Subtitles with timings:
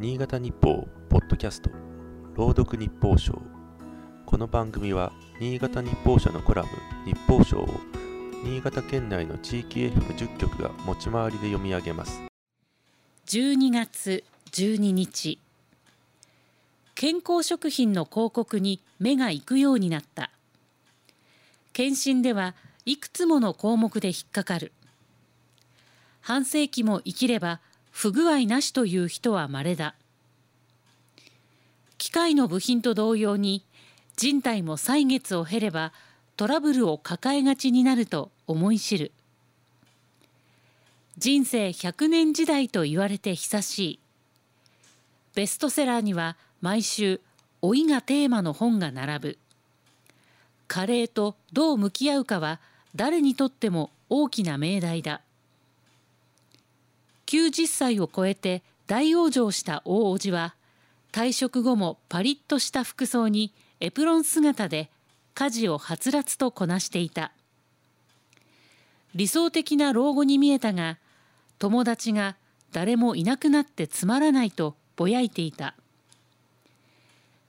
[0.00, 1.70] 新潟日報ポッドキャスト
[2.36, 3.42] 朗読日報賞。
[4.26, 6.68] この番組は新潟日報社のコラム
[7.04, 7.68] 日報賞を
[8.44, 12.22] 新潟県内の地域 FM10 局が持ち回りで読み上げます。
[13.26, 14.22] 12月
[14.52, 15.40] 12日
[16.94, 20.30] 健康食品の広告に目が行くようになった。
[21.72, 22.54] 検診では
[22.84, 24.70] いくつもの項目で引っかかる。
[26.20, 27.60] 半世紀も生きれば
[28.00, 29.96] 不具合なしという人は稀だ。
[31.98, 33.64] 機械の部品と同様に
[34.16, 35.92] 人体も歳月を経れば
[36.36, 39.10] トラブルを抱えがちになると思い知る。
[41.16, 43.98] 人生100年時代と言われて久しい。
[45.34, 47.20] ベストセラーには毎週
[47.62, 49.38] 老いがテーマの本が並ぶ。
[50.68, 52.60] 加齢とどう向き合うかは
[52.94, 55.20] 誰にとっても大きな命題だ。
[57.28, 60.54] 90歳を超えて大往生した大叔父は
[61.12, 64.90] 退職後もパリッとした服装にエプロン姿で
[65.34, 67.32] 家事をはつらつとこなしていた。
[69.14, 70.96] 理想的な老後に見えたが
[71.58, 72.36] 友達が
[72.72, 75.74] 誰もいなくなってつまらないとぼやいていた。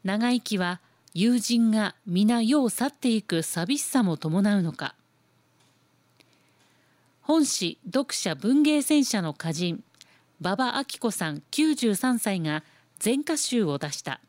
[0.04, 0.82] 長生きは
[1.14, 4.94] 友人が皆世を去っていく寂しさも伴うのか。
[7.30, 9.84] 本誌読者文芸戦車の歌人
[10.42, 12.64] 馬場明子さん93歳が
[12.98, 14.20] 全歌集を出した。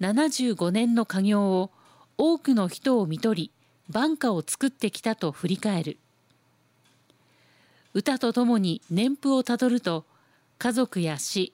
[0.00, 1.70] 75年の家業を
[2.18, 3.50] 多くの人を見取り
[3.88, 5.98] 晩歌を作ってきたと振り返る。
[7.92, 10.04] 歌とともに年譜をたどると
[10.58, 11.52] 家族や死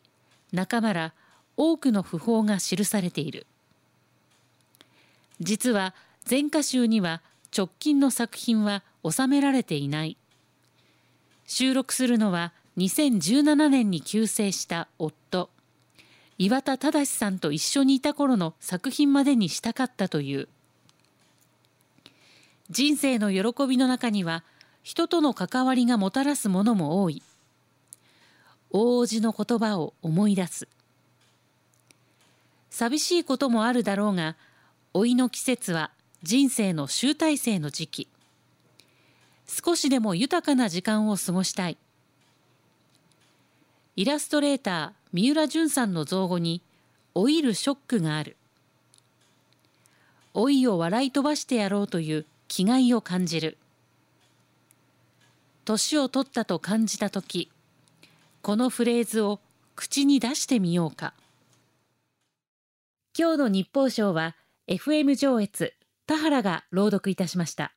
[0.50, 1.12] 仲間ら
[1.58, 3.46] 多くの訃報が記されている。
[5.40, 7.20] 実は全歌集には
[7.56, 10.16] 直近の作品は収められていない。
[11.46, 15.50] 収録するのは2017年に急逝した夫
[16.38, 20.48] 岩田忠さんと一緒にいた頃の作品までにしたかったという。
[22.70, 24.44] 人生の喜びの中には
[24.82, 27.22] 人との関わりがもたらすものも多い。
[28.70, 30.68] 大叔父の言葉を思い出す。
[32.70, 34.36] 寂しいこともあるだろうが
[34.94, 35.90] 老いの季節は
[36.22, 38.08] 人生の集大成の時期。
[39.46, 41.78] 少しでも豊かな時間を過ごしたい。
[43.96, 46.62] イラストレーター三浦淳さんの造語に
[47.14, 48.36] 老いるショックがある。
[50.34, 53.56] 老いを笑い飛ばしてやろうという気概を感じる。
[55.64, 57.50] 年を取ったと感じた時
[58.42, 59.40] このフレーズを
[59.74, 61.14] 口に出してみようか。
[63.18, 64.36] 今日の日報賞は
[64.68, 65.79] FM 上越
[66.10, 67.72] 田原が朗読いたしました。